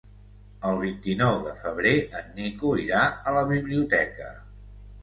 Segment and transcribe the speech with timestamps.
[0.69, 3.05] El vint-i-nou de febrer en Nico irà
[3.35, 4.37] a la biblioteca.